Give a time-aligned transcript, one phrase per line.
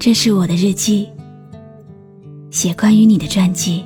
[0.00, 1.08] 这是我的日记，
[2.52, 3.84] 写关于你的传记。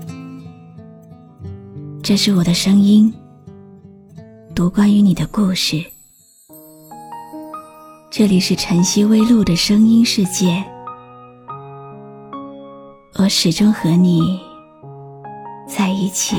[2.02, 3.10] 这是我的声音，
[4.54, 5.82] 读关于你的故事。
[8.10, 10.62] 这里是晨曦微露的声音世界，
[13.14, 14.38] 我始终和你
[15.66, 16.36] 在一起。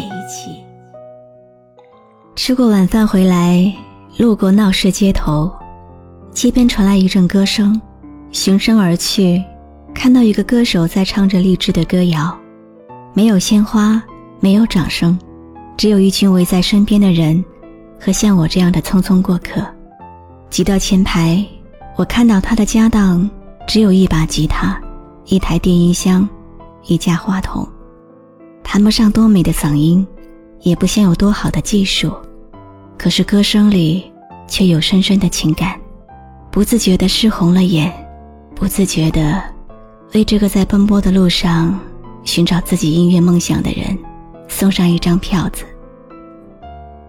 [2.36, 3.74] 吃过晚饭回来，
[4.20, 5.52] 路过闹市街头，
[6.32, 7.82] 街边传来一阵歌声，
[8.32, 9.44] 循声而去。
[10.04, 12.38] 看到一个歌手在唱着励志的歌谣，
[13.14, 14.04] 没有鲜花，
[14.42, 15.18] 没有掌声，
[15.78, 17.42] 只有一群围在身边的人，
[17.98, 19.66] 和像我这样的匆匆过客。
[20.50, 21.42] 挤到前排，
[21.96, 23.30] 我看到他的家当
[23.66, 24.78] 只有一把吉他，
[25.24, 26.28] 一台电音箱，
[26.84, 27.66] 一架话筒，
[28.62, 30.06] 谈不上多美的嗓音，
[30.64, 32.12] 也不像有多好的技术，
[32.98, 34.04] 可是歌声里
[34.50, 35.80] 却有深深的情感，
[36.52, 37.90] 不自觉地湿红了眼，
[38.54, 39.53] 不自觉的。
[40.14, 41.80] 为这个在奔波的路上
[42.24, 43.98] 寻找自己音乐梦想的人
[44.48, 45.66] 送上一张票子。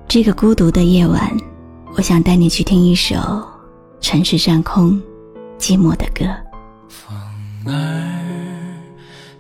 [0.08, 1.30] 这个孤独的夜晚，
[1.96, 3.16] 我想带你去听一首
[4.00, 4.98] 城市上空
[5.58, 6.24] 寂寞的歌。
[6.88, 7.14] 风
[7.66, 7.72] 儿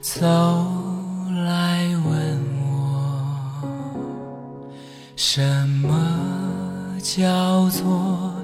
[0.02, 0.20] 走
[1.42, 3.62] 来问我，
[5.16, 5.40] 什
[5.80, 8.34] 么叫做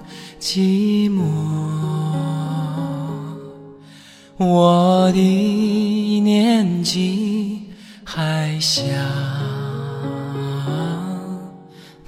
[0.40, 0.99] 寂寞？
[6.80, 7.60] 年纪
[8.04, 8.82] 还小，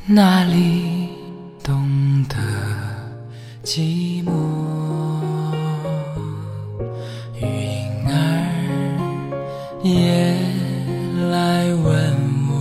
[0.06, 1.10] 哪里
[1.62, 2.36] 懂得
[3.62, 4.32] 寂寞？
[7.38, 7.46] 云
[8.06, 8.16] 儿
[9.82, 10.34] 也
[11.30, 12.16] 来问
[12.48, 12.56] 我，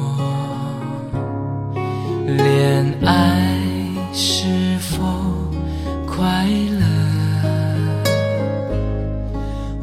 [2.26, 3.08] 恋爱
[4.12, 4.51] 是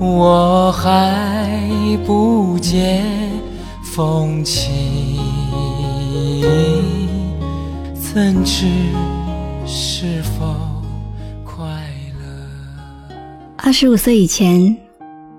[0.08, 1.60] 我还
[2.06, 3.04] 不解
[3.84, 5.20] 风情，
[7.92, 8.66] 怎知
[9.66, 10.56] 是否
[11.44, 11.66] 快
[12.18, 13.14] 乐？
[13.58, 14.74] 二十五岁以前，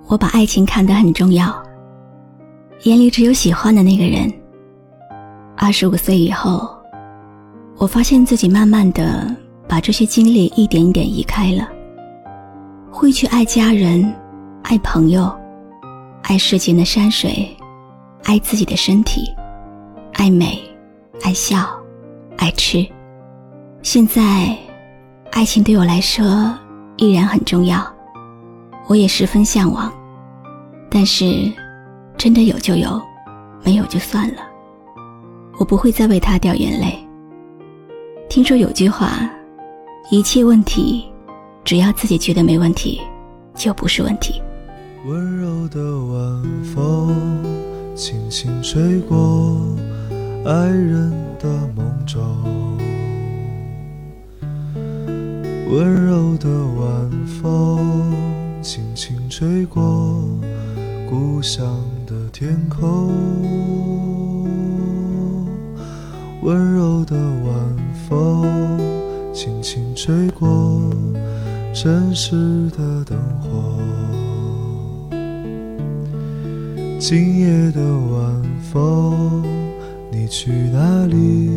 [0.05, 1.51] 我把爱情看得很重要，
[2.83, 4.31] 眼里只有喜欢的那个人。
[5.57, 6.69] 二十五岁以后，
[7.77, 9.35] 我发现自己慢慢的
[9.67, 11.67] 把这些精力一点一点移开了，
[12.91, 14.13] 会去爱家人。
[14.63, 15.35] 爱朋友，
[16.23, 17.49] 爱世间的山水，
[18.23, 19.33] 爱自己的身体，
[20.13, 20.59] 爱美，
[21.23, 21.67] 爱笑，
[22.37, 22.85] 爱吃。
[23.81, 24.55] 现在，
[25.31, 26.53] 爱情对我来说
[26.97, 27.83] 依然很重要，
[28.87, 29.91] 我也十分向往。
[30.89, 31.51] 但是，
[32.17, 33.01] 真的有就有，
[33.63, 34.41] 没有就算了。
[35.57, 36.97] 我不会再为他掉眼泪。
[38.29, 39.29] 听说有句话，
[40.11, 41.11] 一切问题，
[41.63, 43.01] 只要自己觉得没问题，
[43.55, 44.39] 就不是问题。
[45.05, 46.43] 温柔的晚
[46.75, 47.15] 风
[47.95, 49.77] 轻轻吹过
[50.45, 52.21] 爱人的梦中，
[55.71, 58.13] 温柔的晚风
[58.61, 60.21] 轻轻吹过
[61.09, 61.65] 故乡
[62.05, 63.09] 的天空，
[66.41, 67.77] 温柔的晚
[68.07, 68.77] 风
[69.33, 70.91] 轻轻吹过
[71.73, 73.79] 城市的灯火。
[76.99, 78.43] 今夜的晚
[78.73, 79.41] 风，
[80.11, 81.49] 你去哪里？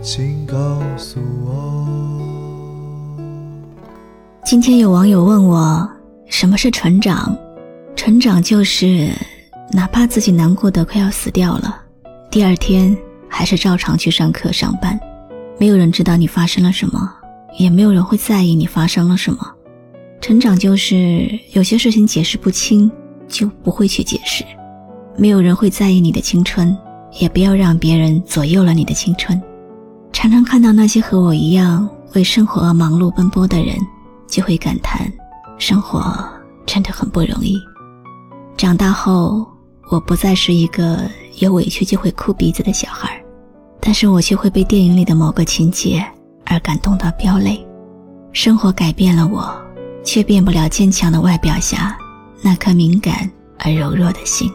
[0.00, 0.56] 请告
[0.96, 1.86] 诉我。
[4.42, 5.86] 今天有网友问我，
[6.24, 7.36] 什么是成长？
[7.94, 9.10] 成长就是
[9.72, 11.78] 哪怕自己难过的快要死掉了，
[12.30, 12.96] 第二天
[13.28, 14.98] 还是照常去上课上班，
[15.58, 17.12] 没有人知道你发生了什么，
[17.58, 19.46] 也没有人会在意你发生了什么。
[20.18, 22.90] 成长就是有些事情解释不清。
[23.30, 24.44] 就不会去解释，
[25.16, 26.76] 没有人会在意你的青春，
[27.20, 29.40] 也不要让别人左右了你的青春。
[30.12, 33.76] 常常看到那些和我一样为生活而忙碌奔波的人，
[34.28, 35.10] 就会感叹，
[35.56, 36.22] 生活
[36.66, 37.56] 真的很不容易。
[38.56, 39.46] 长大后，
[39.90, 41.08] 我不再是一个
[41.38, 43.22] 有委屈就会哭鼻子的小孩，
[43.80, 46.04] 但是我却会被电影里的某个情节
[46.44, 47.64] 而感动到飙泪。
[48.32, 49.50] 生活改变了我，
[50.04, 51.96] 却变不了坚强的外表下。
[52.42, 54.50] 那颗敏感而柔弱的心。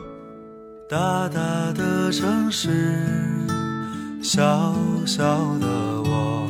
[0.89, 1.39] 大大
[1.73, 3.05] 的城市，
[4.21, 4.73] 小
[5.05, 5.23] 小
[5.59, 5.67] 的
[6.03, 6.47] 我，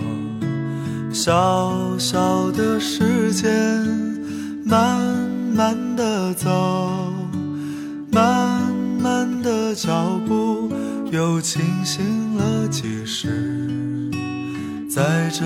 [1.14, 3.52] 小小的时间，
[4.66, 5.00] 慢
[5.54, 6.50] 慢的走，
[8.12, 8.62] 慢
[9.00, 10.72] 慢的脚步，
[11.12, 14.12] 又清醒了几时？
[14.90, 15.46] 在这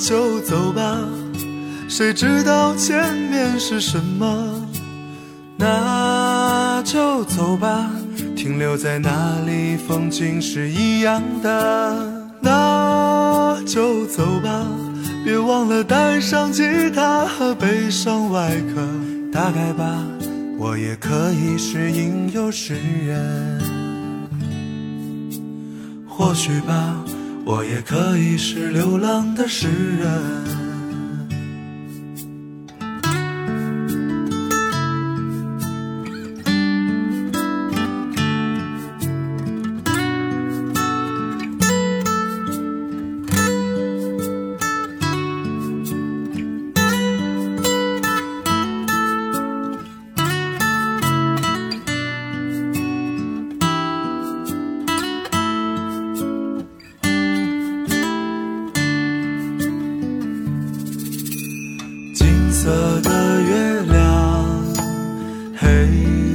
[0.00, 0.98] 就走吧，
[1.86, 4.66] 谁知道前面是什么？
[5.58, 7.90] 那就走吧，
[8.34, 12.30] 停留在那里，风景是一样的。
[12.40, 14.66] 那就走吧，
[15.22, 18.80] 别忘了带上吉他和悲伤外壳。
[19.30, 20.02] 大概吧。
[20.58, 22.74] 我也可以是吟游诗
[23.06, 23.60] 人，
[26.06, 26.96] 或许吧，
[27.44, 30.69] 我也可以是流浪的诗人。
[62.62, 64.44] 色的月亮，
[65.56, 65.66] 黑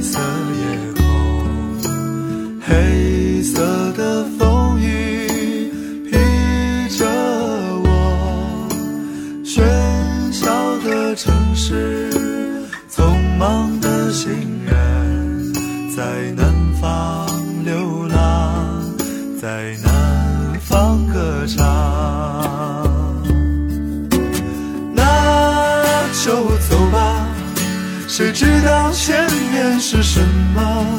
[0.02, 0.18] 色
[0.58, 1.04] 夜空，
[2.66, 3.62] 黑色
[3.92, 5.70] 的风雨
[6.10, 7.06] 披着
[7.84, 8.68] 我。
[9.44, 9.62] 喧
[10.32, 12.10] 嚣的城市，
[12.90, 14.32] 匆忙的行
[14.64, 15.54] 人，
[15.96, 17.28] 在南方
[17.64, 18.82] 流浪，
[19.40, 19.95] 在南
[26.26, 26.32] 就
[26.68, 27.24] 走吧，
[28.08, 30.20] 谁知道前面是什
[30.56, 30.98] 么？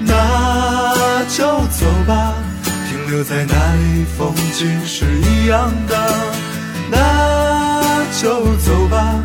[0.00, 2.32] 那就走吧，
[2.88, 6.14] 停留在那里，风景是一样的。
[6.90, 9.16] 那就走吧，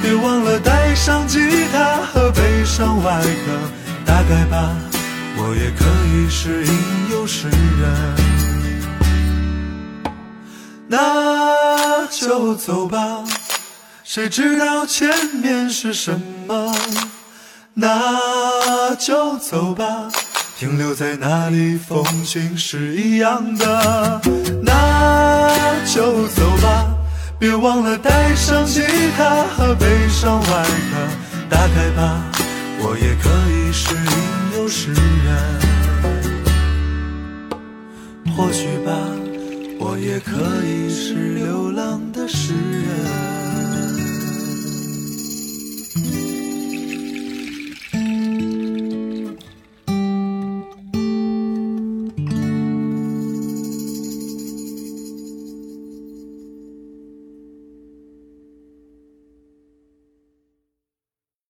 [0.00, 1.40] 别忘了带上吉
[1.72, 3.26] 他和悲伤外壳。
[4.06, 4.76] 大概吧，
[5.38, 6.72] 我也可以是吟
[7.10, 8.14] 游诗人。
[10.86, 13.24] 那就走吧。
[14.10, 15.06] 谁知道前
[15.42, 16.74] 面是什么？
[17.74, 20.10] 那就走吧，
[20.56, 24.18] 停留在那里，风景是一样的。
[24.62, 25.52] 那
[25.84, 26.86] 就走吧，
[27.38, 28.80] 别忘了带上吉
[29.14, 30.96] 他和悲伤外壳。
[31.50, 32.24] 打开吧，
[32.78, 34.10] 我也可以是吟
[34.56, 35.36] 游诗人。
[38.34, 38.90] 或许吧，
[39.78, 43.37] 我也可以是流浪的诗人。